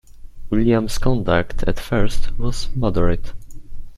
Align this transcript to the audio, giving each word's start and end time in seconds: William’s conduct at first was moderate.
William’s 0.49 0.97
conduct 0.97 1.61
at 1.67 1.79
first 1.79 2.35
was 2.39 2.75
moderate. 2.75 3.33